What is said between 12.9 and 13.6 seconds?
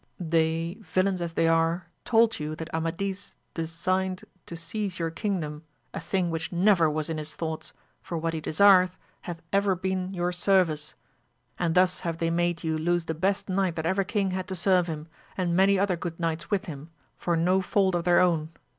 the best